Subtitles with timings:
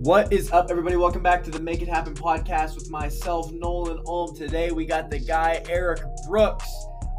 [0.00, 0.96] What is up, everybody?
[0.96, 4.34] Welcome back to the Make It Happen podcast with myself, Nolan Ulm.
[4.34, 6.66] Today we got the guy Erik Brooks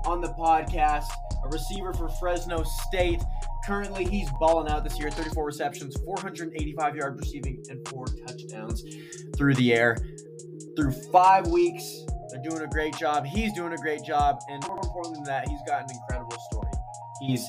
[0.03, 1.05] on the podcast,
[1.43, 3.21] a receiver for Fresno State.
[3.67, 8.83] Currently, he's balling out this year 34 receptions, 485 yards receiving, and four touchdowns
[9.37, 9.95] through the air.
[10.75, 13.27] Through five weeks, they're doing a great job.
[13.27, 14.39] He's doing a great job.
[14.49, 16.71] And more important than that, he's got an incredible story.
[17.21, 17.47] He's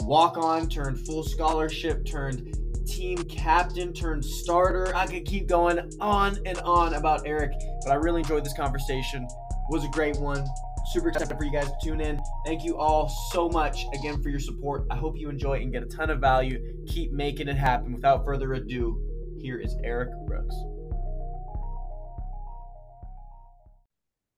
[0.00, 4.94] walk on turned full scholarship turned team captain turned starter.
[4.94, 7.52] I could keep going on and on about Erik,
[7.84, 9.24] but I really enjoyed this conversation.
[9.24, 10.44] It was a great one.
[10.92, 12.20] Super excited for you guys to tune in.
[12.44, 14.86] Thank you all so much again for your support.
[14.90, 16.58] I hope you enjoy and get a ton of value.
[16.88, 17.92] Keep making it happen.
[17.92, 19.00] Without further ado,
[19.40, 20.54] here is Erik Brooks.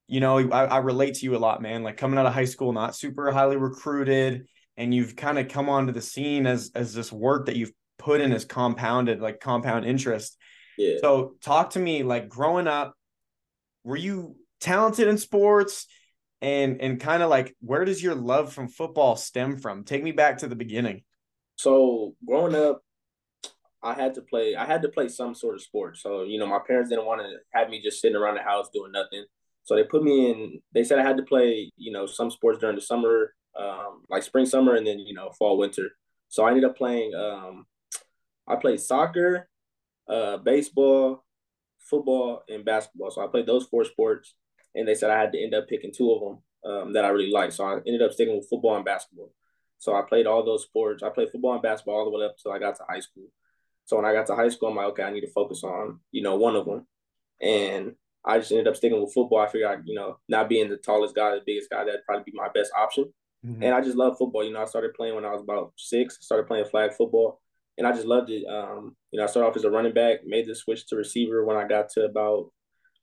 [0.07, 1.81] You know, I, I relate to you a lot, man.
[1.81, 4.47] Like coming out of high school, not super highly recruited,
[4.77, 7.71] and you've kind of come onto the scene as as this work that you've
[8.03, 10.37] put in as compounded, like compound interest.
[10.77, 10.97] Yeah.
[11.01, 12.93] So talk to me, like growing up,
[13.83, 15.87] were you talented in sports?
[16.41, 19.85] And and kind of like where does your love from football stem from?
[19.85, 21.03] Take me back to the beginning.
[21.55, 22.81] So growing up,
[23.81, 24.53] I had to play.
[24.53, 25.97] I had to play some sort of sport.
[25.97, 28.67] So you know, my parents didn't want to have me just sitting around the house
[28.73, 29.23] doing nothing.
[29.63, 30.59] So they put me in.
[30.73, 34.23] They said I had to play, you know, some sports during the summer, um, like
[34.23, 35.91] spring, summer, and then you know, fall, winter.
[36.27, 37.65] So I ended up playing um,
[38.47, 39.49] I played soccer,
[40.07, 41.23] uh, baseball,
[41.79, 43.11] football, and basketball.
[43.11, 44.35] So I played those four sports,
[44.75, 47.09] and they said I had to end up picking two of them um, that I
[47.09, 47.53] really liked.
[47.53, 49.31] So I ended up sticking with football and basketball.
[49.79, 51.03] So I played all those sports.
[51.03, 53.27] I played football and basketball all the way up until I got to high school.
[53.85, 55.99] So when I got to high school, I'm like, okay, I need to focus on
[56.11, 56.87] you know one of them,
[57.41, 59.39] and I just ended up sticking with football.
[59.39, 62.37] I figured, you know, not being the tallest guy, the biggest guy, that'd probably be
[62.37, 63.11] my best option.
[63.45, 63.61] Mm-hmm.
[63.61, 64.45] And I just love football.
[64.45, 66.17] You know, I started playing when I was about six.
[66.21, 67.41] I started playing flag football
[67.77, 68.45] and I just loved it.
[68.47, 71.43] Um, you know, I started off as a running back, made the switch to receiver
[71.45, 72.51] when I got to about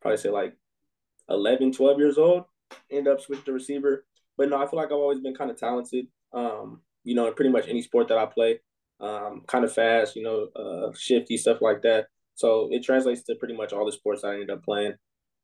[0.00, 0.54] probably say like
[1.28, 2.44] 11, 12 years old.
[2.90, 4.04] End up switching to receiver,
[4.38, 6.06] but no, I feel like I've always been kind of talented.
[6.32, 8.60] Um, you know, in pretty much any sport that I play,
[9.00, 12.06] um, kind of fast, you know, uh, shifty stuff like that.
[12.34, 14.94] So it translates to pretty much all the sports I ended up playing.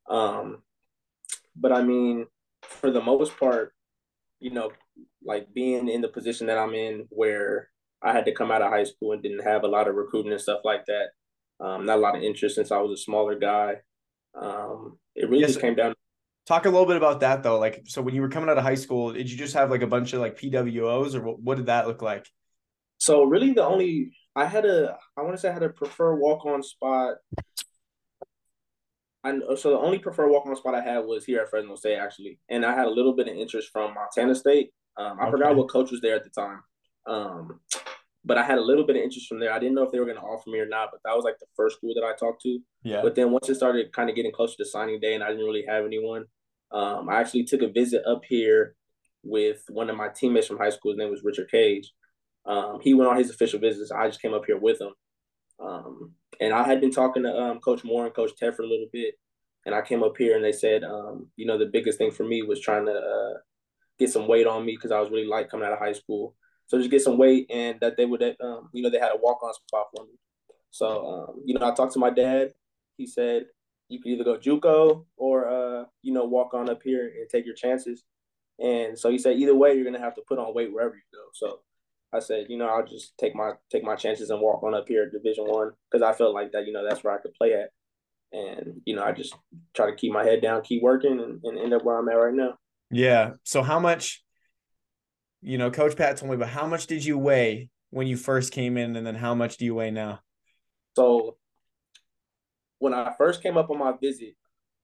[0.08, 0.62] Um,
[1.56, 2.26] but I mean,
[2.62, 3.72] for the most part,
[4.38, 4.70] you know,
[5.24, 7.68] like being in the position that I'm in where
[8.02, 10.32] I had to come out of high school and didn't have a lot of recruiting
[10.32, 11.08] and stuff like that.
[11.58, 13.76] Um, not a lot of interest since I was a smaller guy.
[14.40, 15.50] Um, it really yes.
[15.50, 15.94] just came down.
[16.46, 17.58] Talk a little bit about that though.
[17.58, 19.82] Like, so when you were coming out of high school, did you just have like
[19.82, 22.26] a bunch of like PWOs, or what, what did that look like?
[22.98, 26.14] So really, the only I had a I want to say I had a prefer
[26.14, 27.16] walk on spot.
[29.24, 31.96] And so the only preferred walk on spot I had was here at Fresno State
[31.96, 34.70] actually, and I had a little bit of interest from Montana State.
[34.96, 35.32] Um, I okay.
[35.32, 36.62] forgot what coach was there at the time.
[37.06, 37.60] Um,
[38.24, 39.52] but I had a little bit of interest from there.
[39.52, 41.24] I didn't know if they were going to offer me or not, but that was
[41.24, 42.58] like the first school that I talked to.
[42.82, 43.00] Yeah.
[43.02, 45.44] But then once it started kind of getting closer to signing day and I didn't
[45.44, 46.24] really have anyone,
[46.72, 48.74] um, I actually took a visit up here
[49.22, 50.90] with one of my teammates from high school.
[50.90, 51.92] His name was Richard Cage.
[52.44, 53.92] Um, he went on his official visits.
[53.92, 54.92] I just came up here with him.
[55.60, 58.68] Um, and I had been talking to um, Coach Moore and Coach Ted for a
[58.68, 59.14] little bit.
[59.64, 62.24] And I came up here and they said, um, you know, the biggest thing for
[62.24, 63.38] me was trying to uh,
[63.98, 66.34] get some weight on me because I was really light coming out of high school.
[66.66, 69.18] So just get some weight and that they would, um, you know, they had a
[69.20, 70.12] walk on spot for me.
[70.70, 72.52] So, um, you know, I talked to my dad.
[72.96, 73.46] He said
[73.88, 77.46] you could either go JUCO or, uh, you know, walk on up here and take
[77.46, 78.04] your chances.
[78.58, 81.02] And so he said either way, you're gonna have to put on weight wherever you
[81.12, 81.24] go.
[81.34, 81.60] So
[82.12, 84.88] I said, you know, I'll just take my take my chances and walk on up
[84.88, 87.34] here at Division One because I felt like that, you know, that's where I could
[87.34, 87.70] play at.
[88.32, 89.34] And you know, I just
[89.74, 92.14] try to keep my head down, keep working, and, and end up where I'm at
[92.14, 92.54] right now.
[92.90, 93.32] Yeah.
[93.44, 94.24] So how much
[95.46, 98.52] you know, Coach Pat told me, but how much did you weigh when you first
[98.52, 100.18] came in, and then how much do you weigh now?
[100.96, 101.36] So
[102.80, 104.34] when I first came up on my visit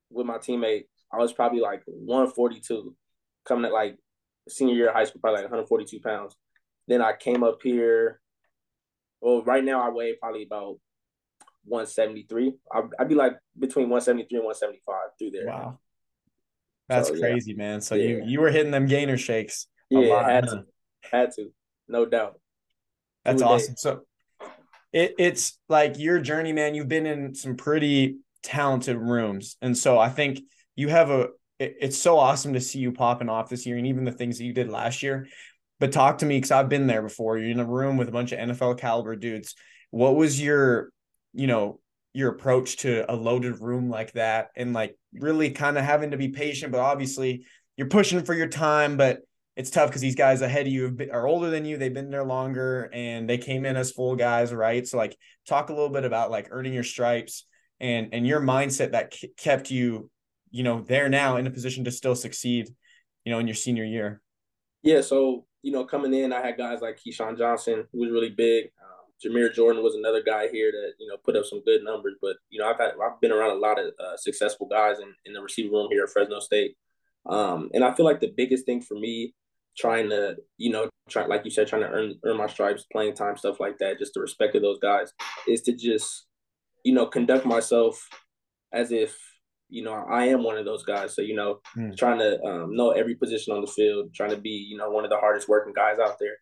[0.08, 2.94] with my teammate, I was probably like 142,
[3.44, 3.98] coming at like
[4.48, 6.36] senior year of high school, probably like 142 pounds.
[6.86, 8.20] Then I came up here.
[9.20, 10.78] Well, right now I weigh probably about
[11.64, 12.54] 173.
[12.72, 15.46] I'd, I'd be like between 173 and 175 through there.
[15.46, 15.80] Wow.
[16.88, 17.58] That's so, crazy, yeah.
[17.58, 17.80] man.
[17.80, 18.08] So yeah.
[18.08, 19.66] you you were hitting them gainer shakes.
[20.00, 20.64] Yeah, had to,
[21.10, 21.52] had to,
[21.88, 22.40] no doubt.
[23.24, 23.76] That's awesome.
[23.76, 24.02] So
[24.92, 26.74] it, it's like your journey, man.
[26.74, 30.40] You've been in some pretty talented rooms, and so I think
[30.76, 31.28] you have a.
[31.58, 34.38] It, it's so awesome to see you popping off this year, and even the things
[34.38, 35.28] that you did last year.
[35.78, 37.38] But talk to me because I've been there before.
[37.38, 39.54] You're in a room with a bunch of NFL caliber dudes.
[39.90, 40.90] What was your,
[41.32, 41.80] you know,
[42.14, 46.16] your approach to a loaded room like that, and like really kind of having to
[46.16, 47.44] be patient, but obviously
[47.76, 49.20] you're pushing for your time, but
[49.56, 51.76] it's tough because these guys ahead of you are older than you.
[51.76, 54.86] They've been there longer and they came in as full guys, right?
[54.86, 55.16] So like
[55.46, 57.46] talk a little bit about like earning your stripes
[57.78, 60.10] and and your mindset that kept you,
[60.50, 62.68] you know, there now in a position to still succeed,
[63.24, 64.22] you know, in your senior year.
[64.82, 68.30] Yeah, so you know, coming in, I had guys like Keyshawn Johnson, who was really
[68.30, 68.70] big.
[68.82, 72.14] Um, Jameer Jordan was another guy here that you know put up some good numbers.
[72.22, 75.12] But you know, I've had I've been around a lot of uh, successful guys in,
[75.26, 76.76] in the receiver room here at Fresno State,
[77.26, 79.34] um, and I feel like the biggest thing for me
[79.76, 83.14] trying to, you know, try like you said, trying to earn earn my stripes, playing
[83.14, 85.12] time, stuff like that, just the respect of those guys,
[85.46, 86.26] is to just,
[86.84, 88.08] you know, conduct myself
[88.72, 89.16] as if,
[89.68, 91.14] you know, I am one of those guys.
[91.14, 91.96] So, you know, mm.
[91.96, 95.04] trying to um, know every position on the field, trying to be, you know, one
[95.04, 96.36] of the hardest working guys out there.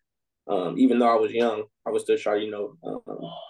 [0.47, 3.01] Um, even though I was young, I was still trying to, you know, um,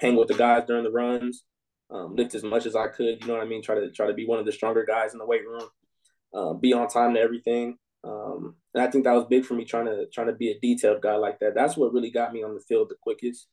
[0.01, 1.43] hang with the guys during the runs,
[1.89, 3.21] um, lift as much as I could.
[3.21, 3.63] You know what I mean?
[3.63, 5.67] Try to try to be one of the stronger guys in the weight room,
[6.33, 7.77] uh, be on time to everything.
[8.03, 10.59] Um, and I think that was big for me trying to trying to be a
[10.59, 11.53] detailed guy like that.
[11.55, 13.47] That's what really got me on the field the quickest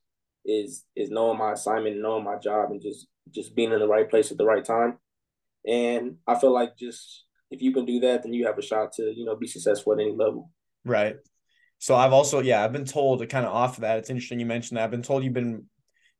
[0.44, 4.08] is is knowing my assignment, knowing my job, and just just being in the right
[4.08, 4.98] place at the right time.
[5.66, 8.92] And I feel like just if you can do that, then you have a shot
[8.94, 10.50] to you know be successful at any level.
[10.84, 11.16] Right.
[11.78, 13.98] So I've also yeah I've been told to kind of off of that.
[13.98, 14.84] It's interesting you mentioned that.
[14.84, 15.66] I've been told you've been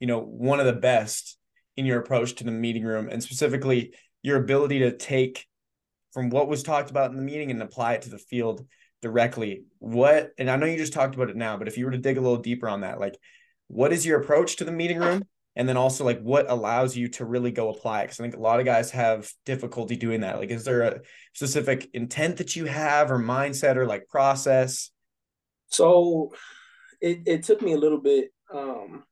[0.00, 1.38] you know one of the best
[1.76, 5.46] in your approach to the meeting room, and specifically your ability to take
[6.12, 8.66] from what was talked about in the meeting and apply it to the field
[9.00, 9.64] directly.
[9.78, 11.98] What and i know you just talked about it now but if you were to
[11.98, 13.16] dig a little deeper on that like
[13.68, 15.22] what is your approach to the meeting room?
[15.54, 18.04] And then also like what allows you to really go apply it?
[18.04, 20.38] Because i think a lot of guys have difficulty doing that.
[20.38, 21.00] Like is there a
[21.34, 24.90] specific intent that you have or mindset or like process?
[25.66, 26.32] So
[27.00, 29.04] it, it took me a little bit um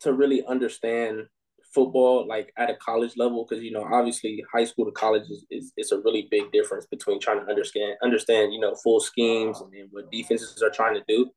[0.00, 1.26] to really understand
[1.74, 5.46] football like at a college level because you know obviously high school to college is,
[5.50, 9.60] is it's a really big difference between trying to understand understand you know full schemes
[9.60, 11.30] and what defenses are trying to do.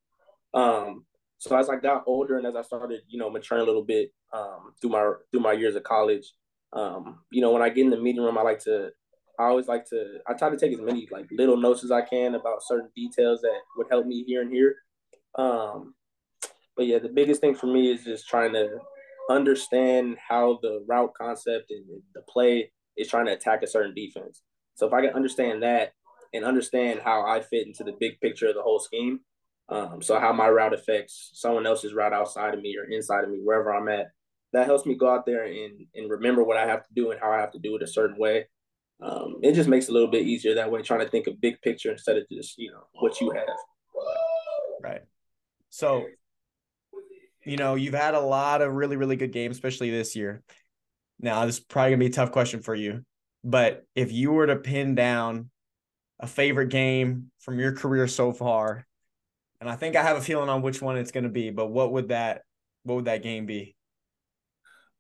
[0.59, 1.05] Um
[1.37, 4.11] so as i got older and as i started you know maturing a little bit
[4.33, 6.33] um through my through my years of college
[6.73, 8.89] um you know when i get in the meeting room i like to
[9.39, 12.01] i always like to i try to take as many like little notes as i
[12.01, 14.75] can about certain details that would help me here and here.
[15.35, 15.93] Um
[16.75, 18.79] but yeah the biggest thing for me is just trying to
[19.30, 24.42] understand how the route concept and the play is trying to attack a certain defense.
[24.75, 25.94] So if I can understand that
[26.33, 29.22] and understand how I fit into the big picture of the whole scheme,
[29.69, 33.31] um, so how my route affects someone else's route outside of me or inside of
[33.31, 34.12] me, wherever I'm at,
[34.54, 37.19] that helps me go out there and, and remember what I have to do and
[37.19, 38.45] how I have to do it a certain way.
[39.01, 41.42] Um, it just makes it a little bit easier that way, trying to think of
[41.42, 43.48] big picture instead of just, you know, what you have.
[44.81, 45.01] Right.
[45.69, 46.06] So
[47.45, 50.42] you know, you've had a lot of really, really good games, especially this year.
[51.19, 53.06] Now, this is probably gonna be a tough question for you,
[53.44, 55.50] but if you were to pin down
[56.19, 58.86] a favorite game from your career so far,
[59.62, 61.92] and I think I have a feeling on which one it's gonna be, but what
[61.94, 62.42] would that
[62.83, 63.75] what would that game be?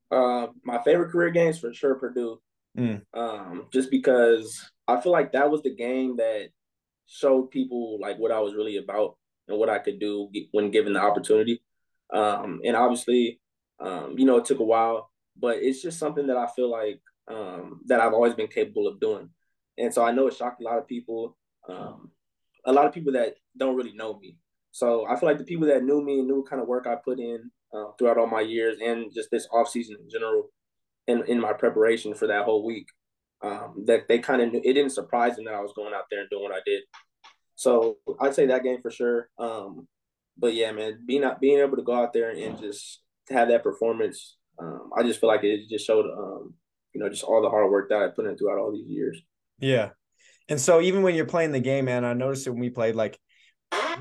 [0.09, 2.39] Uh, my favorite career games for sure Purdue.
[2.77, 3.01] Mm.
[3.13, 6.49] Um, just because I feel like that was the game that
[7.07, 9.17] showed people like what I was really about
[9.47, 11.61] and what I could do when given the opportunity.
[12.13, 13.39] Um, and obviously,
[13.79, 17.01] um, you know, it took a while, but it's just something that I feel like
[17.27, 19.29] um, that I've always been capable of doing.
[19.77, 21.37] And so I know it shocked a lot of people,
[21.67, 22.11] um,
[22.65, 24.37] a lot of people that don't really know me.
[24.71, 26.85] So I feel like the people that knew me and knew what kind of work
[26.87, 30.49] I put in uh, throughout all my years and just this off season in general,
[31.07, 32.87] and in my preparation for that whole week,
[33.41, 36.05] um, that they kind of knew it didn't surprise them that I was going out
[36.09, 36.83] there and doing what I did.
[37.55, 39.29] So I'd say that game for sure.
[39.37, 39.87] Um,
[40.37, 43.63] but yeah, man, being not being able to go out there and just have that
[43.63, 46.53] performance, um, I just feel like it just showed, um,
[46.93, 49.21] you know, just all the hard work that I put in throughout all these years.
[49.59, 49.89] Yeah,
[50.47, 52.95] and so even when you're playing the game, man, I noticed it when we played,
[52.95, 53.19] like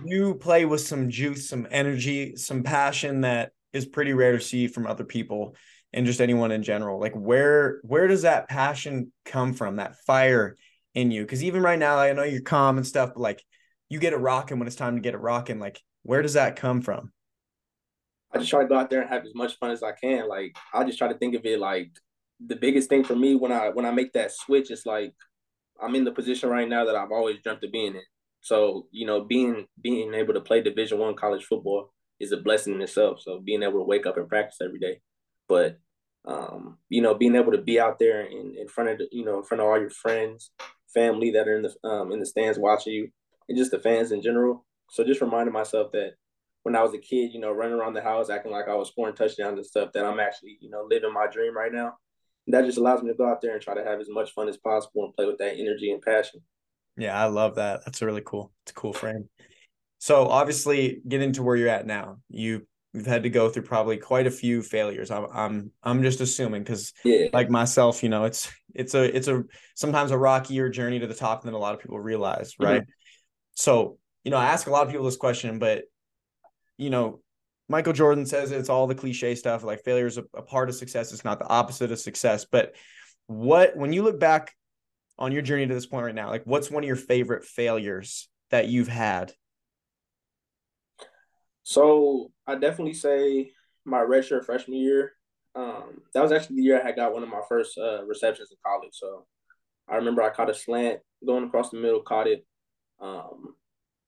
[0.05, 4.67] you play with some juice, some energy, some passion that is pretty rare to see
[4.67, 5.57] from other people
[5.93, 7.01] and just anyone in general.
[7.01, 9.77] Like where where does that passion come from?
[9.77, 10.57] That fire
[10.95, 11.23] in you?
[11.23, 13.43] Because even right now, I know you're calm and stuff, but like
[13.89, 15.61] you get it rocking when it's time to get it rocking.
[15.61, 17.13] Like where does that come from?
[18.33, 20.29] I just try to go out there and have as much fun as I can.
[20.29, 21.91] Like I just try to think of it like
[22.45, 25.15] the biggest thing for me when I when I make that switch, it's like
[25.81, 28.03] I'm in the position right now that I've always dreamt of being in.
[28.41, 32.75] So you know, being being able to play Division One college football is a blessing
[32.75, 33.21] in itself.
[33.23, 35.01] So being able to wake up and practice every day,
[35.49, 35.79] but
[36.27, 39.25] um, you know, being able to be out there in, in front of the, you
[39.25, 40.51] know in front of all your friends,
[40.93, 43.09] family that are in the um, in the stands watching you,
[43.49, 44.65] and just the fans in general.
[44.95, 46.13] So just reminding myself that
[46.63, 48.89] when I was a kid, you know, running around the house acting like I was
[48.89, 51.95] scoring touchdowns and stuff, that I'm actually, you know, living my dream right now.
[52.47, 54.31] And that just allows me to go out there and try to have as much
[54.35, 56.43] fun as possible and play with that energy and passion.
[56.97, 57.85] Yeah, I love that.
[57.85, 58.53] That's really cool.
[58.63, 59.29] It's a cool frame.
[59.99, 63.97] So obviously, getting to where you're at now, you you've had to go through probably
[63.97, 65.11] quite a few failures.
[65.11, 67.27] I'm I'm I'm just assuming because yeah.
[67.33, 69.43] like myself, you know, it's it's a it's a
[69.75, 72.83] sometimes a rockier journey to the top than a lot of people realize, right?
[72.83, 72.91] Mm-hmm.
[73.57, 75.85] So you know, I ask a lot of people this question, but
[76.77, 77.21] you know,
[77.69, 80.75] Michael Jordan says it's all the cliche stuff like failure is a, a part of
[80.75, 81.13] success.
[81.13, 82.45] It's not the opposite of success.
[82.45, 82.75] But
[83.27, 84.53] what when you look back
[85.19, 88.29] on your journey to this point right now, like what's one of your favorite failures
[88.51, 89.33] that you've had?
[91.63, 93.53] So I definitely say
[93.85, 95.13] my redshirt freshman year.
[95.55, 98.51] Um, that was actually the year I had got one of my first uh, receptions
[98.51, 98.93] in college.
[98.93, 99.27] So
[99.89, 102.45] I remember I caught a slant going across the middle, caught it.
[103.01, 103.55] Um,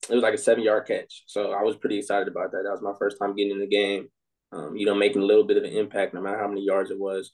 [0.08, 1.24] it was like a seven yard catch.
[1.26, 2.62] So I was pretty excited about that.
[2.64, 4.08] That was my first time getting in the game.
[4.52, 6.90] Um, you know, making a little bit of an impact, no matter how many yards
[6.90, 7.32] it was.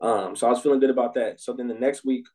[0.00, 1.40] Um, so I was feeling good about that.
[1.40, 2.26] So then the next week,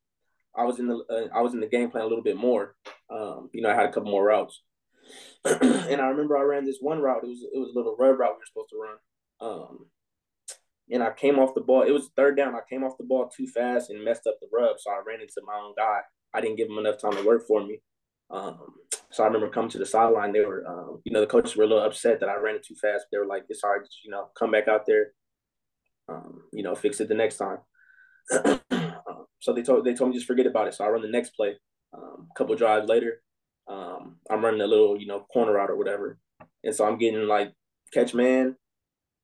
[0.55, 2.75] I was in the uh, I was in the game plan a little bit more.
[3.11, 4.63] Um, you know, I had a couple more routes,
[5.45, 7.23] and I remember I ran this one route.
[7.23, 8.97] It was it was a little red route we were supposed to run.
[9.39, 9.85] Um,
[10.89, 11.83] and I came off the ball.
[11.83, 12.55] It was third down.
[12.55, 14.77] I came off the ball too fast and messed up the rub.
[14.79, 15.99] So I ran into my own guy.
[16.33, 17.81] I didn't give him enough time to work for me.
[18.29, 18.75] Um,
[19.11, 20.33] so I remember coming to the sideline.
[20.33, 22.65] They were, um, you know, the coaches were a little upset that I ran it
[22.65, 23.05] too fast.
[23.11, 25.13] They were like, "It's hard, you know, come back out there,
[26.09, 27.59] um, you know, fix it the next time."
[28.33, 28.59] Um,
[29.39, 30.73] so they told they told me just forget about it.
[30.73, 31.55] So I run the next play.
[31.93, 33.21] Um, a couple drives later,
[33.67, 36.19] um, I'm running a little, you know, corner out or whatever,
[36.63, 37.53] and so I'm getting like
[37.93, 38.57] catch man.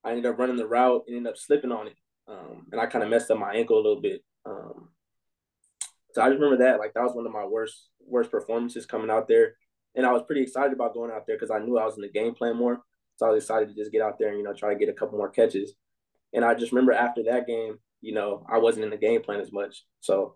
[0.06, 1.98] I ended up running the route and ended up slipping on it,
[2.28, 4.22] and I kind of messed up my ankle a little bit.
[4.46, 9.10] so I just remember that like that was one of my worst worst performances coming
[9.10, 9.56] out there.
[9.96, 12.02] And I was pretty excited about going out there because I knew I was in
[12.02, 12.82] the game plan more.
[13.16, 14.90] So I was excited to just get out there and, you know, try to get
[14.90, 15.74] a couple more catches.
[16.34, 19.40] And I just remember after that game, you know, I wasn't in the game plan
[19.40, 19.86] as much.
[20.00, 20.36] So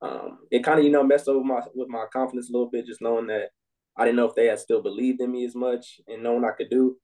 [0.00, 2.86] um, it kind of, you know, messed with my with my confidence a little bit,
[2.86, 3.50] just knowing that
[3.96, 6.50] I didn't know if they had still believed in me as much and knowing I
[6.50, 6.96] could do.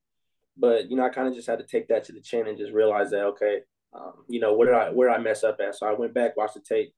[0.57, 2.59] But, you know, I kind of just had to take that to the chin and
[2.59, 3.61] just realize that, okay,
[3.93, 5.75] um, you know, where did I where did I mess up at?
[5.75, 6.93] So I went back, watched the tape,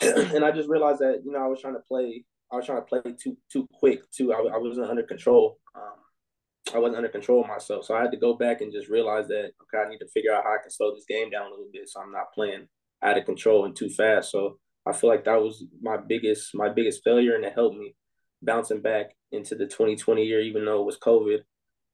[0.00, 2.24] and I just realized that you know I was trying to play.
[2.52, 4.32] I was trying to play too too quick too.
[4.32, 5.58] I, I wasn't under control.
[5.74, 8.88] Um, I wasn't under control of myself, so I had to go back and just
[8.88, 11.46] realize that okay, I need to figure out how I can slow this game down
[11.46, 12.68] a little bit, so I'm not playing
[13.02, 14.30] out of control and too fast.
[14.30, 17.94] So I feel like that was my biggest my biggest failure, and it helped me
[18.42, 21.40] bouncing back into the 2020 year, even though it was COVID.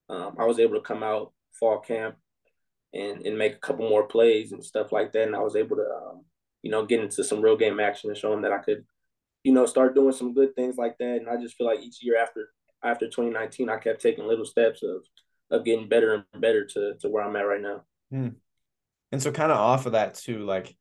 [0.08, 2.16] Um, I was able to come out fall camp
[2.94, 5.76] and and make a couple more plays and stuff like that, and I was able
[5.76, 6.24] to um,
[6.66, 8.84] you know, get into some real game action and show them that I could,
[9.46, 11.18] you know, start doing some good things like that.
[11.18, 12.48] And I just feel like each year after
[12.82, 15.04] after 2019, I kept taking little steps of
[15.52, 17.84] of getting better and better to to where I'm at right now.
[18.10, 18.28] Hmm.
[19.12, 20.76] And so, kind of off of that too, like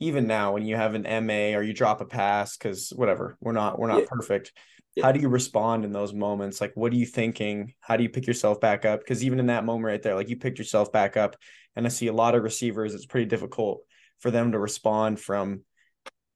[0.00, 3.52] even now when you have an MA or you drop a pass, because whatever, we're
[3.52, 4.06] not we're not yeah.
[4.08, 4.50] perfect.
[4.96, 5.04] Yeah.
[5.04, 6.60] How do you respond in those moments?
[6.60, 7.72] Like, what are you thinking?
[7.78, 8.98] How do you pick yourself back up?
[8.98, 11.36] Because even in that moment right there, like you picked yourself back up,
[11.76, 12.96] and I see a lot of receivers.
[12.96, 13.84] It's pretty difficult
[14.18, 15.60] for them to respond from,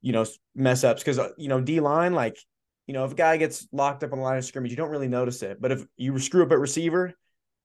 [0.03, 0.25] you know,
[0.55, 1.03] mess ups.
[1.03, 2.39] Cause, uh, you know, D line, like,
[2.87, 4.91] you know, if a guy gets locked up on the line of scrimmage, you don't
[4.91, 5.61] really notice it.
[5.61, 7.13] But if you screw up at receiver,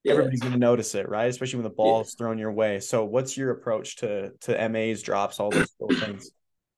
[0.04, 0.14] yes.
[0.14, 1.30] everybody's going to notice it, right?
[1.30, 2.16] Especially when the ball's yes.
[2.16, 2.80] thrown your way.
[2.80, 6.32] So, what's your approach to to MAs, drops, all those little things?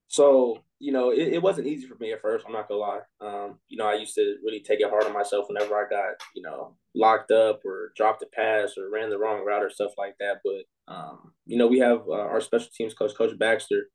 [0.08, 2.46] So, you know, it, it, wasn't easy for me at first.
[2.46, 3.00] I'm not gonna lie.
[3.20, 6.22] Um, you know, I used to really take it hard on myself whenever I got,
[6.36, 9.94] you know, locked up or dropped a pass or ran the wrong route or stuff
[9.98, 10.42] like that.
[10.44, 13.88] But um, you know, we have uh, our special teams coach, Coach Baxter.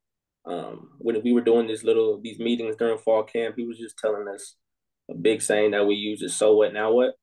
[0.46, 3.98] Um, when we were doing this little these meetings during fall camp, he was just
[3.98, 4.56] telling us
[5.10, 6.72] a big saying that we use is "So what?
[6.72, 7.14] Now what?"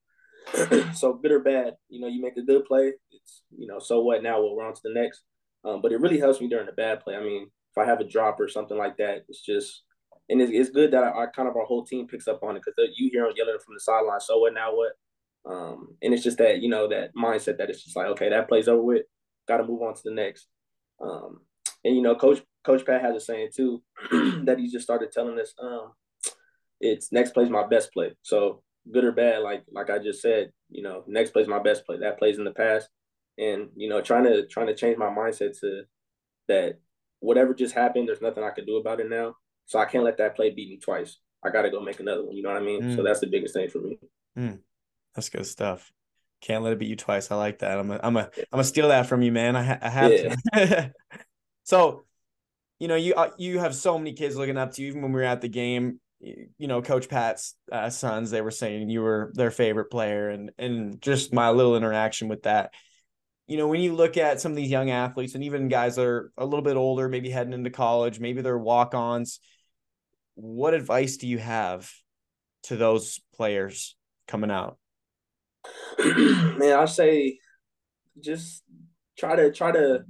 [0.93, 4.01] so good or bad, you know, you make a good play, it's you know, so
[4.01, 4.21] what?
[4.21, 4.55] Now what?
[4.55, 5.21] We're on to the next.
[5.63, 7.15] Um, but it really helps me during the bad play.
[7.15, 9.83] I mean, if I have a drop or something like that, it's just
[10.29, 12.55] and it's, it's good that I, I kind of our whole team picks up on
[12.55, 14.19] it because you hear them yelling from the sideline.
[14.19, 14.75] So what now?
[14.75, 14.93] What?
[15.47, 18.47] Um, and it's just that you know that mindset that it's just like okay, that
[18.47, 19.03] plays over with.
[19.47, 20.47] Got to move on to the next.
[21.01, 21.41] Um,
[21.83, 23.83] and you know, Coach Coach Pat has a saying too
[24.43, 25.53] that he just started telling us.
[25.61, 25.91] Um,
[26.81, 28.13] it's next play is my best play.
[28.21, 31.59] So good or bad, like like I just said, you know, next play is my
[31.59, 31.99] best play.
[31.99, 32.89] That plays in the past,
[33.37, 35.83] and you know, trying to trying to change my mindset to
[36.47, 36.79] that
[37.19, 39.35] whatever just happened, there's nothing I can do about it now.
[39.65, 41.17] So I can't let that play beat me twice.
[41.43, 42.35] I got to go make another one.
[42.35, 42.81] You know what I mean?
[42.81, 42.95] Mm.
[42.95, 43.99] So that's the biggest thing for me.
[44.37, 44.59] Mm.
[45.15, 45.91] That's good stuff.
[46.41, 47.31] Can't let it beat you twice.
[47.31, 47.79] I like that.
[47.79, 49.55] I'm a, I'm a, I'm gonna steal that from you, man.
[49.55, 50.35] I, ha- I have yeah.
[50.53, 50.93] to.
[51.63, 52.05] so,
[52.79, 54.89] you know, you uh, you have so many kids looking up to you.
[54.89, 58.51] Even when we were at the game, you know, Coach Pat's uh, sons, they were
[58.51, 62.71] saying you were their favorite player, and and just my little interaction with that
[63.47, 66.05] you know, when you look at some of these young athletes and even guys that
[66.05, 69.39] are a little bit older, maybe heading into college, maybe they're walk ons,
[70.33, 71.91] what advice do you have
[72.63, 73.95] to those players
[74.27, 74.77] coming out?
[75.99, 77.37] Man, I say
[78.19, 78.63] just
[79.17, 80.03] try to try to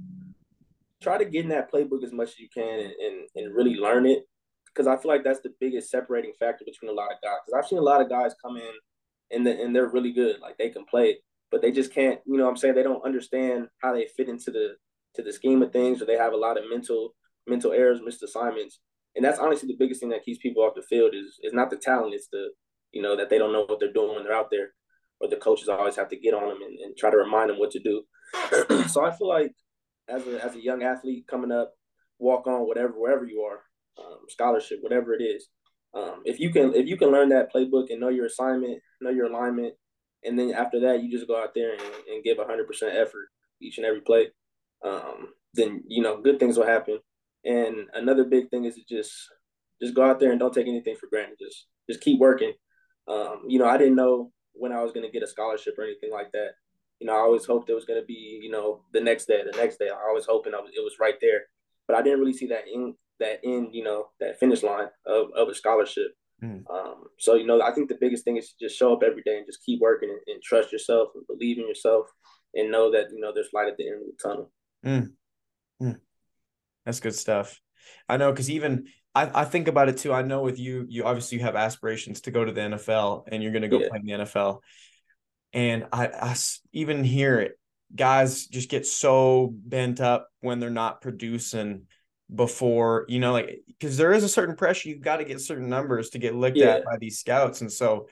[1.02, 3.74] try to get in that playbook as much as you can and, and, and really
[3.74, 4.24] learn it.
[4.66, 7.38] Because I feel like that's the biggest separating factor between a lot of guys.
[7.44, 8.72] Because I've seen a lot of guys come in
[9.30, 11.18] and the, and they're really good, like they can play,
[11.50, 12.20] but they just can't.
[12.26, 14.74] You know, what I'm saying they don't understand how they fit into the
[15.14, 17.14] to the scheme of things, or they have a lot of mental
[17.46, 18.80] mental errors, missed assignments,
[19.14, 21.70] and that's honestly the biggest thing that keeps people off the field is is not
[21.70, 22.50] the talent, it's the
[22.92, 24.74] you know that they don't know what they're doing when they're out there,
[25.20, 27.58] or the coaches always have to get on them and, and try to remind them
[27.58, 28.02] what to do.
[28.88, 29.52] so I feel like
[30.08, 31.74] as a as a young athlete coming up,
[32.18, 33.60] walk on whatever wherever you are,
[33.98, 35.48] um, scholarship, whatever it is.
[35.94, 39.10] Um, if you can if you can learn that playbook and know your assignment, know
[39.10, 39.74] your alignment,
[40.24, 43.28] and then after that you just go out there and, and give hundred percent effort
[43.60, 44.28] each and every play,
[44.84, 46.98] um, then you know good things will happen.
[47.44, 49.12] And another big thing is to just
[49.80, 51.38] just go out there and don't take anything for granted.
[51.40, 52.52] Just just keep working.
[53.08, 55.84] Um, you know, I didn't know when I was going to get a scholarship or
[55.84, 56.50] anything like that.
[57.00, 59.42] You know, I always hoped it was going to be, you know, the next day,
[59.44, 59.88] the next day.
[59.88, 61.42] I was hoping I was, it was right there,
[61.86, 65.28] but I didn't really see that in that end, you know, that finish line of,
[65.36, 66.12] of a scholarship.
[66.42, 66.64] Mm.
[66.70, 69.22] Um, so, you know, I think the biggest thing is to just show up every
[69.22, 72.06] day and just keep working and, and, trust yourself and believe in yourself
[72.54, 74.50] and know that, you know, there's light at the end of the tunnel.
[74.84, 75.12] Mm.
[75.82, 76.00] Mm.
[76.84, 77.60] That's good stuff.
[78.08, 80.12] I know because even I, I think about it too.
[80.12, 83.42] I know with you, you obviously you have aspirations to go to the NFL and
[83.42, 83.88] you're going to go yeah.
[83.88, 84.60] play in the NFL.
[85.56, 86.36] And I, I
[86.74, 87.58] even hear it,
[87.94, 91.84] guys just get so bent up when they're not producing
[92.32, 94.90] before, you know, like because there is a certain pressure.
[94.90, 96.74] You've got to get certain numbers to get looked yeah.
[96.74, 97.62] at by these scouts.
[97.62, 98.08] And so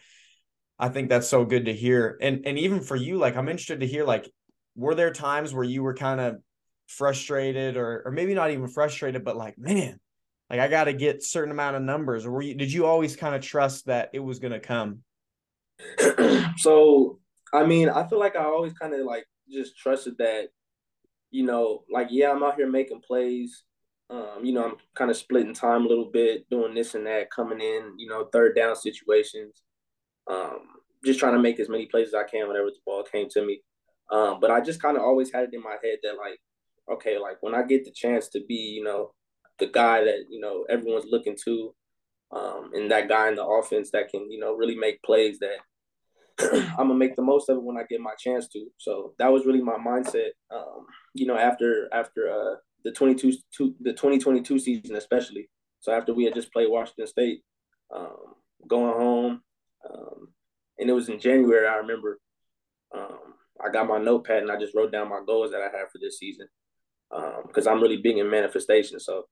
[0.79, 2.17] I think that's so good to hear.
[2.19, 4.27] And and even for you, like I'm interested to hear, like,
[4.75, 6.39] were there times where you were kind of
[6.87, 10.01] frustrated or or maybe not even frustrated, but like, man,
[10.49, 13.17] like I got to get certain amount of numbers or were you did you always
[13.17, 15.01] kind of trust that it was going to come?
[16.57, 17.19] so,
[17.55, 20.49] I mean, I feel like I always kind of like just trusted that
[21.31, 23.65] you know, like yeah, I'm out here making plays.
[24.11, 27.31] Um, you know, I'm kind of splitting time a little bit, doing this and that,
[27.31, 29.63] coming in, you know, third down situations.
[30.31, 30.61] Um,
[31.05, 33.45] just trying to make as many plays as I can whenever the ball came to
[33.45, 33.63] me.
[34.13, 36.39] Um, but I just kind of always had it in my head that like
[36.91, 39.13] okay, like when I get the chance to be, you know,
[39.59, 41.75] the guy that, you know, everyone's looking to,
[42.33, 45.59] um, and that guy in the offense that can, you know, really make plays that
[46.41, 48.67] I'm gonna make the most of it when I get my chance to.
[48.79, 50.31] So that was really my mindset.
[50.55, 55.49] Um, you know, after after uh the 22 two, the 2022 season especially.
[55.81, 57.43] So after we had just played Washington State,
[57.95, 58.35] um,
[58.67, 59.43] going home,
[59.89, 60.29] um,
[60.79, 61.67] and it was in January.
[61.67, 62.19] I remember
[62.97, 65.91] um, I got my notepad and I just wrote down my goals that I had
[65.93, 66.47] for this season
[67.11, 68.99] because um, I'm really big in manifestation.
[68.99, 69.25] So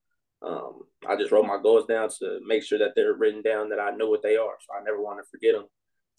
[0.43, 3.81] um, I just wrote my goals down to make sure that they're written down, that
[3.81, 4.57] I know what they are.
[4.61, 5.67] So I never want to forget them.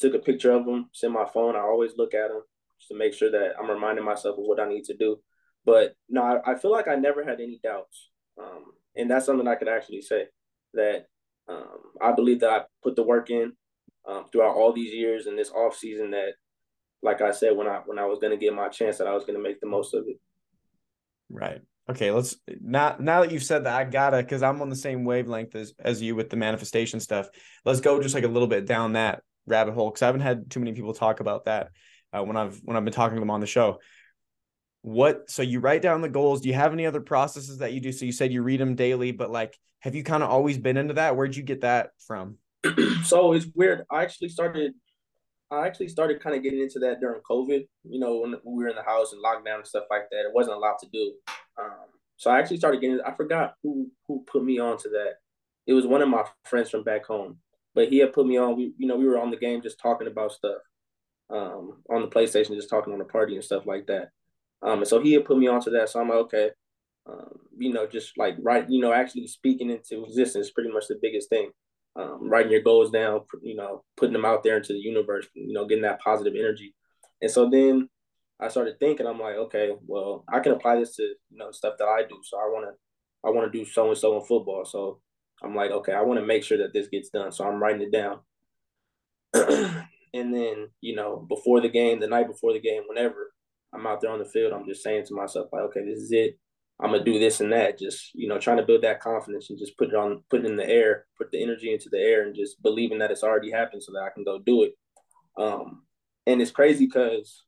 [0.04, 1.56] Took a picture of them, send my phone.
[1.56, 2.42] I always look at them
[2.78, 5.22] just to make sure that I'm reminding myself of what I need to do.
[5.64, 8.10] But no, I, I feel like I never had any doubts.
[8.38, 8.66] Um,
[8.98, 10.26] and that's something I could actually say
[10.74, 11.06] that
[11.48, 13.54] um, I believe that I put the work in
[14.06, 16.34] um, throughout all these years and this off season that,
[17.02, 19.14] like I said, when I when I was going to get my chance, that I
[19.14, 20.20] was going to make the most of it.
[21.30, 21.62] Right.
[21.90, 22.12] Okay.
[22.12, 25.56] Let's now now that you've said that, I gotta because I'm on the same wavelength
[25.56, 27.30] as as you with the manifestation stuff.
[27.64, 30.50] Let's go just like a little bit down that rabbit hole because I haven't had
[30.50, 31.72] too many people talk about that
[32.12, 33.80] uh, when I've when I've been talking to them on the show.
[34.82, 36.42] What so you write down the goals?
[36.42, 37.92] Do you have any other processes that you do?
[37.92, 40.78] So you said you read them daily, but like, have you kind of always been
[40.78, 41.16] into that?
[41.16, 42.38] Where'd you get that from?
[43.04, 43.84] so it's weird.
[43.90, 44.74] I actually started
[45.54, 47.68] I actually started kind of getting into that during COVID.
[47.84, 50.34] You know, when we were in the house and lockdown and stuff like that, it
[50.34, 51.14] wasn't a lot to do.
[51.60, 53.00] Um, so I actually started getting.
[53.02, 55.14] I forgot who who put me on to that.
[55.68, 57.38] It was one of my friends from back home,
[57.76, 58.56] but he had put me on.
[58.56, 60.62] We, you know, we were on the game just talking about stuff
[61.30, 64.10] um, on the PlayStation, just talking on the party and stuff like that.
[64.62, 65.90] Um, and so he had put me onto that.
[65.90, 66.52] So I'm like, okay,
[67.06, 70.88] um, you know, just like right, you know, actually speaking into existence is pretty much
[70.88, 71.52] the biggest thing
[71.96, 75.54] um, writing your goals down, you know, putting them out there into the universe, you
[75.54, 76.74] know, getting that positive energy.
[77.22, 77.90] And so then
[78.40, 81.76] I started thinking, I'm like, okay, well, I can apply this to you know stuff
[81.80, 82.20] that I do.
[82.24, 84.66] So I want to, I want to do so and so in football.
[84.66, 85.00] So
[85.44, 87.32] I'm like, okay, I want to make sure that this gets done.
[87.32, 88.20] So I'm writing it down.
[89.34, 93.34] and then you know, before the game, the night before the game, whenever
[93.74, 96.12] I'm out there on the field, I'm just saying to myself, like, okay, this is
[96.12, 96.40] it.
[96.80, 97.80] I'm gonna do this and that.
[97.80, 100.46] Just you know, trying to build that confidence and just put it on, put it
[100.46, 103.52] in the air, put the energy into the air, and just believing that it's already
[103.52, 104.74] happened so that I can go do it.
[105.38, 105.84] Um,
[106.26, 107.44] and it's crazy because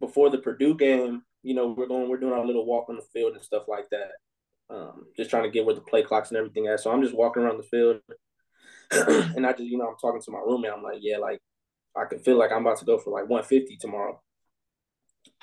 [0.00, 3.02] before the Purdue game, you know, we're going, we're doing our little walk on the
[3.12, 4.12] field and stuff like that.
[4.70, 6.80] Um, just trying to get where the play clocks and everything at.
[6.80, 8.00] So I'm just walking around the field,
[9.36, 10.72] and I just, you know, I'm talking to my roommate.
[10.72, 11.40] I'm like, yeah, like
[11.96, 14.20] I can feel like I'm about to go for like 150 tomorrow.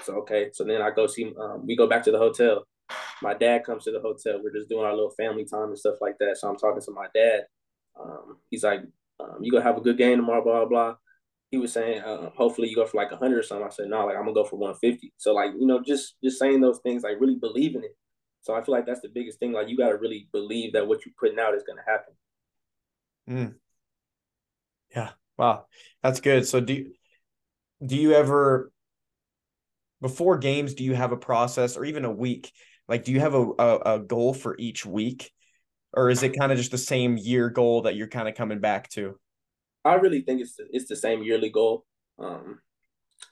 [0.04, 1.34] So okay, so then I go see.
[1.40, 2.66] Um, we go back to the hotel.
[3.22, 4.40] My dad comes to the hotel.
[4.44, 6.38] We're just doing our little family time and stuff like that.
[6.38, 7.42] So I'm talking to my dad.
[8.00, 8.82] Um, he's like,
[9.20, 10.66] um, "You gonna have a good game tomorrow?" Blah blah.
[10.66, 10.96] blah.
[11.52, 14.06] He was saying, uh, "Hopefully you go for like 100 or something." I said, "No,
[14.06, 17.04] like I'm gonna go for 150." So like you know, just just saying those things,
[17.04, 17.96] like really believing it.
[18.47, 19.51] So I feel like that's the biggest thing.
[19.51, 22.13] Like you got to really believe that what you're putting out is gonna happen.
[23.29, 23.55] Mm.
[24.95, 25.10] Yeah.
[25.38, 25.65] Wow.
[26.01, 26.47] That's good.
[26.47, 26.93] So do you,
[27.86, 28.71] do you ever
[29.99, 32.53] before games do you have a process or even a week
[32.88, 35.31] like do you have a, a, a goal for each week
[35.91, 38.60] or is it kind of just the same year goal that you're kind of coming
[38.60, 39.19] back to
[39.83, 41.83] i really think it's the, it's the same yearly goal
[42.19, 42.60] um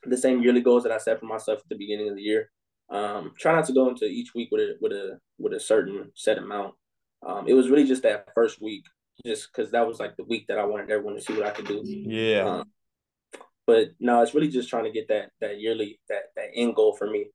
[0.06, 2.49] the same yearly goals that i set for myself at the beginning of the year
[2.89, 6.12] um try not to go into each week with a with a with a certain
[6.13, 6.74] set amount
[7.26, 8.84] um it was really just that first week
[9.26, 11.52] just because that was like the week that i wanted everyone to see what i
[11.52, 12.65] could do yeah um,
[13.67, 16.95] but no, it's really just trying to get that that yearly that that end goal
[16.95, 17.28] for me.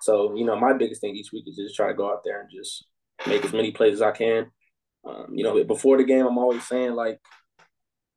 [0.00, 2.40] So you know, my biggest thing each week is just try to go out there
[2.40, 2.86] and just
[3.26, 4.46] make as many plays as I can.
[5.04, 7.20] Um, you know, before the game, I'm always saying like,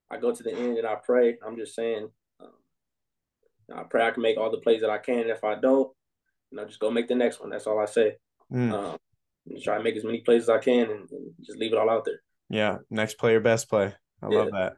[0.09, 1.37] I go to the end and I pray.
[1.45, 2.09] I'm just saying,
[2.41, 5.19] um, I pray I can make all the plays that I can.
[5.19, 5.91] And if I don't,
[6.51, 7.49] you know, just go make the next one.
[7.49, 8.17] That's all I say.
[8.51, 8.73] Mm.
[8.73, 8.97] Um,
[9.63, 11.89] try to make as many plays as I can and, and, just leave it all
[11.89, 12.21] out there.
[12.49, 13.93] Yeah, next player, best play.
[14.21, 14.37] I yeah.
[14.37, 14.73] love that.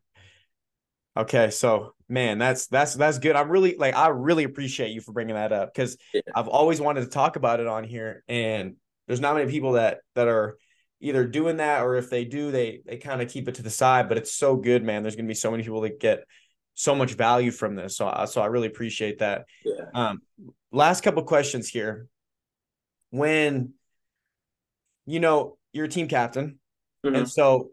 [1.18, 3.36] Okay, so man, that's that's that's good.
[3.36, 6.22] I'm really like I really appreciate you for bringing that up because yeah.
[6.34, 8.76] I've always wanted to talk about it on here, and
[9.08, 10.58] there's not many people that that are
[11.02, 13.70] either doing that or if they do, they they kind of keep it to the
[13.70, 14.08] side.
[14.08, 15.04] But it's so good, man.
[15.04, 16.24] There's gonna be so many people that get
[16.76, 17.98] so much value from this.
[17.98, 19.46] So so I really appreciate that.
[19.66, 19.86] Yeah.
[19.94, 20.22] Um,
[20.72, 22.08] last couple questions here.
[23.10, 23.74] When
[25.06, 26.60] you know you're a team captain,
[27.06, 27.16] mm-hmm.
[27.16, 27.72] and so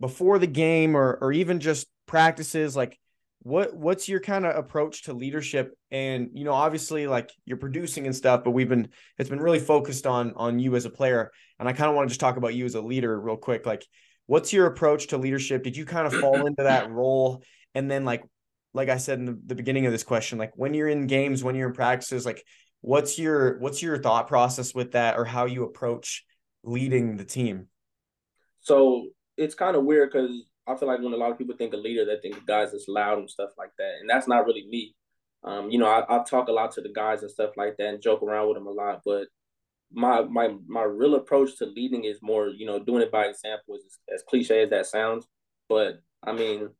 [0.00, 2.98] before the game or or even just practices like
[3.42, 5.76] what what's your kind of approach to leadership?
[5.90, 9.60] And you know obviously like you're producing and stuff but we've been it's been really
[9.60, 11.30] focused on on you as a player.
[11.58, 13.66] And i kind of want to just talk about you as a leader real quick.
[13.66, 13.86] Like
[14.26, 15.62] what's your approach to leadership?
[15.62, 17.42] Did you kind of fall into that role?
[17.74, 18.24] And then like
[18.74, 21.42] like i said in the, the beginning of this question like when you're in games
[21.42, 22.44] when you're in practices like
[22.82, 26.24] what's your what's your thought process with that or how you approach
[26.62, 27.68] leading the team
[28.60, 31.74] so it's kind of weird because I feel like when a lot of people think
[31.74, 34.46] a leader, they think of guys that's loud and stuff like that, and that's not
[34.46, 34.94] really me.
[35.44, 37.88] Um, you know, I, I talk a lot to the guys and stuff like that,
[37.88, 39.02] and joke around with them a lot.
[39.04, 39.28] But
[39.92, 43.74] my my my real approach to leading is more, you know, doing it by example.
[43.74, 45.26] As, as cliche as that sounds,
[45.68, 46.70] but I mean,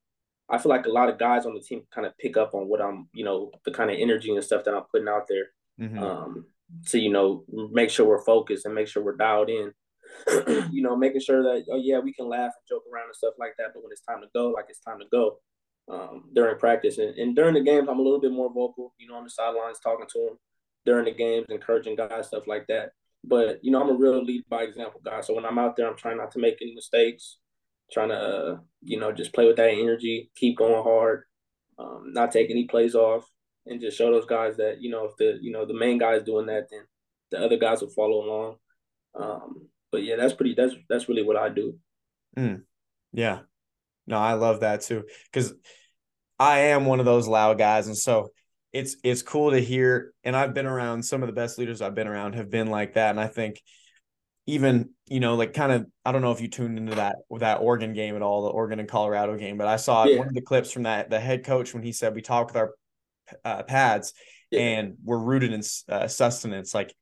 [0.48, 2.68] I feel like a lot of guys on the team kind of pick up on
[2.68, 5.46] what I'm, you know, the kind of energy and stuff that I'm putting out there.
[5.80, 5.98] Mm-hmm.
[5.98, 6.46] Um,
[6.87, 9.72] to you know, make sure we're focused and make sure we're dialed in.
[10.70, 13.35] you know, making sure that oh yeah, we can laugh and joke around and stuff
[13.38, 15.38] like that, but when it's time to go, like it's time to go.
[15.87, 18.94] Um, during practice and, and during the games, I'm a little bit more vocal.
[18.98, 20.38] You know, on the sidelines talking to them
[20.85, 22.90] during the games, encouraging guys, stuff like that.
[23.22, 25.20] But you know, I'm a real lead by example guy.
[25.20, 27.38] So when I'm out there, I'm trying not to make any mistakes,
[27.92, 31.25] trying to uh, you know just play with that energy, keep going hard,
[31.79, 33.25] um, not take any plays off,
[33.66, 36.14] and just show those guys that you know if the you know the main guy
[36.14, 36.83] is doing that, then
[37.31, 38.57] the other guys will follow along.
[39.18, 40.55] Um, but yeah, that's pretty.
[40.55, 41.79] That's that's really what I do.
[42.37, 42.62] Mm.
[43.12, 43.40] Yeah,
[44.07, 45.55] no, I love that too because
[46.38, 48.31] I am one of those loud guys, and so
[48.73, 50.12] it's it's cool to hear.
[50.25, 52.94] And I've been around some of the best leaders I've been around have been like
[52.94, 53.61] that, and I think
[54.46, 57.40] even you know like kind of I don't know if you tuned into that with
[57.40, 60.18] that Oregon game at all, the Oregon and Colorado game, but I saw yeah.
[60.18, 62.57] one of the clips from that the head coach when he said we talk with
[62.57, 62.74] our
[63.44, 64.12] uh, pads
[64.50, 64.61] yeah.
[64.61, 66.94] and we're rooted in uh, sustenance like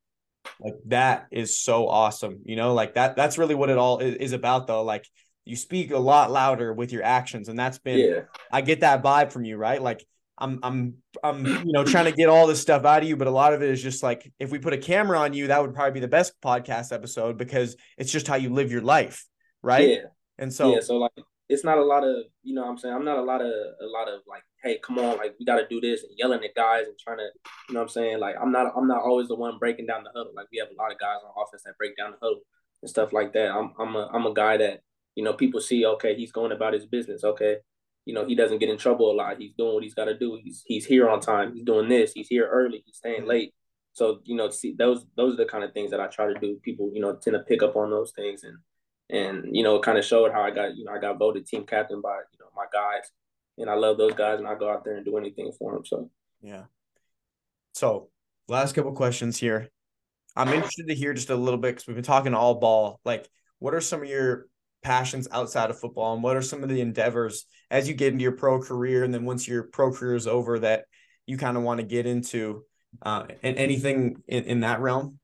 [0.61, 4.33] like that is so awesome you know like that that's really what it all is,
[4.33, 5.07] about though like
[5.45, 8.21] you speak a lot louder with your actions and that's been yeah.
[8.51, 10.05] i get that vibe from you right like
[10.39, 13.27] i'm i'm i'm you know trying to get all this stuff out of you but
[13.27, 15.61] a lot of it is just like if we put a camera on you that
[15.61, 19.27] would probably be the best podcast episode because it's just how you live your life
[19.63, 19.89] right?
[19.89, 19.97] Yeah.
[20.39, 21.13] And so yeah so like
[21.49, 22.95] it's not a lot of you know I'm saying?
[22.95, 25.57] I'm not a lot of a lot of like hey come on like we got
[25.57, 27.29] to do this and yelling at guys and trying to
[27.69, 28.21] you know I'm saying?
[28.21, 30.33] Like I'm not I'm not always the one breaking down the huddle.
[30.35, 32.41] Like we have a lot of guys on offense that break down the huddle
[32.83, 33.51] and stuff like that.
[33.51, 34.81] I'm I'm a I'm a guy that
[35.15, 37.59] you know people see okay he's going about his business okay
[38.05, 39.39] you know he doesn't get in trouble a lot.
[39.39, 40.39] He's doing what he's got to do.
[40.43, 41.55] He's he's here on time.
[41.55, 42.13] He's doing this.
[42.13, 42.83] He's here early.
[42.85, 43.29] He's staying mm-hmm.
[43.29, 43.55] late.
[43.93, 46.39] So you know see those those are the kind of things that I try to
[46.39, 46.59] do.
[46.63, 48.59] People you know tend to pick up on those things and
[49.11, 51.65] and you know kind of showed how I got you know I got voted team
[51.65, 53.11] captain by you know my guys,
[53.59, 55.85] and I love those guys, and I go out there and do anything for them.
[55.85, 56.11] So.
[56.41, 56.65] Yeah.
[57.75, 58.09] So
[58.49, 59.71] last couple questions here.
[60.35, 63.01] I'm interested to hear just a little bit because we've been talking all ball.
[63.05, 64.47] Like, what are some of your
[64.83, 68.23] passions outside of football and what are some of the endeavors as you get into
[68.23, 70.85] your pro career and then once your pro career is over that
[71.27, 72.65] you kind of want to get into
[73.03, 75.19] uh, and anything in, in that realm?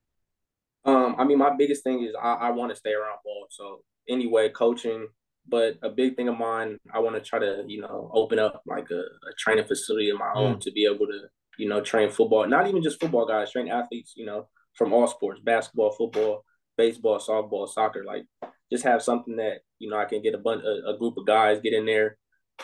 [0.85, 3.45] Um, I mean, my biggest thing is I, I want to stay around ball.
[3.49, 5.07] So anyway, coaching,
[5.47, 8.61] but a big thing of mine, I want to try to, you know, open up
[8.65, 10.61] like a, a training facility of my own mm.
[10.61, 11.21] to be able to,
[11.57, 15.07] you know, train football, not even just football guys, train athletes, you know, from all
[15.07, 16.45] sports, basketball, football,
[16.77, 18.25] baseball, softball, soccer, like
[18.71, 21.25] just have something that, you know, I can get a bunch, a, a group of
[21.25, 22.17] guys get in there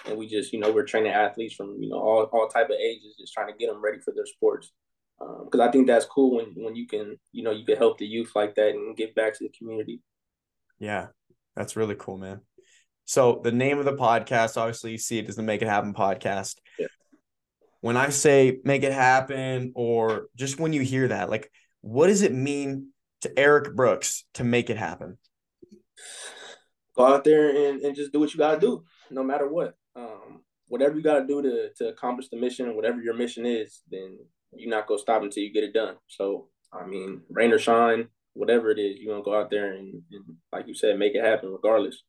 [0.06, 2.76] and we just, you know, we're training athletes from, you know, all, all type of
[2.76, 4.72] ages, just trying to get them ready for their sports
[5.18, 7.98] because um, I think that's cool when when you can you know you can help
[7.98, 10.02] the youth like that and give back to the community.
[10.80, 11.08] Yeah,
[11.56, 12.42] that's really cool, man.
[13.06, 15.94] So the name of the podcast, obviously, you see it as the Make It Happen
[15.94, 16.56] podcast.
[16.78, 16.88] Yeah.
[17.82, 22.24] When I say make it happen, or just when you hear that, like, what does
[22.24, 22.90] it mean
[23.22, 25.18] to Erik Brooks to make it happen?
[26.96, 29.76] Go out there and, and just do what you got to do, no matter what.
[29.96, 33.82] Um, whatever you got to do to to accomplish the mission, whatever your mission is,
[33.90, 34.18] then
[34.54, 35.96] you're not gonna stop until you get it done.
[36.08, 40.02] So I mean, rain or shine, whatever it is, you're gonna go out there and,
[40.12, 42.04] and like you said, make it happen regardless.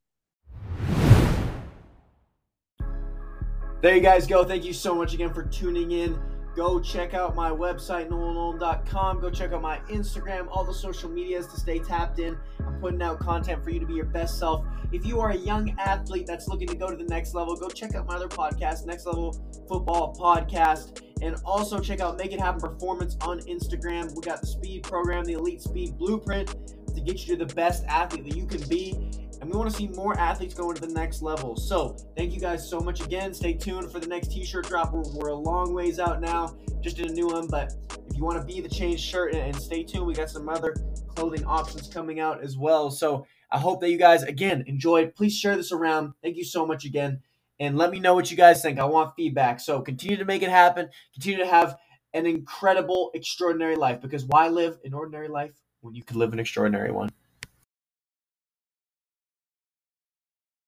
[3.82, 4.44] There you guys go.
[4.44, 6.18] Thank you so much again for tuning in.
[6.56, 9.20] Go check out my website, nolanulm.com.
[9.20, 12.38] Go check out my Instagram, all the social medias to stay tapped in.
[12.66, 14.64] I'm putting out content for you to be your best self.
[14.90, 17.68] If you are a young athlete that's looking to go to the next level, go
[17.68, 19.38] check out my other podcast, Next Level
[19.68, 21.02] Football Podcast.
[21.20, 24.14] And also check out Make It Happen Performance on Instagram.
[24.14, 26.54] We got the speed program, the Elite Speed Blueprint
[26.94, 29.76] to get you to the best athlete that you can be and we want to
[29.76, 31.56] see more athletes going to the next level.
[31.56, 33.34] So, thank you guys so much again.
[33.34, 34.92] Stay tuned for the next t shirt drop.
[34.92, 37.46] We're, we're, a long ways out now, just in a new one.
[37.46, 37.74] But
[38.08, 40.48] if you want to be the change shirt and, and stay tuned, we got some
[40.48, 40.74] other
[41.08, 42.90] clothing options coming out as well.
[42.90, 45.14] So, I hope that you guys, again, enjoyed.
[45.14, 46.14] Please share this around.
[46.22, 47.20] Thank you so much again.
[47.58, 48.78] And let me know what you guys think.
[48.78, 49.60] I want feedback.
[49.60, 50.88] So, continue to make it happen.
[51.14, 51.76] Continue to have
[52.14, 56.38] an incredible, extraordinary life because why live an ordinary life when you can live an
[56.38, 57.10] extraordinary one?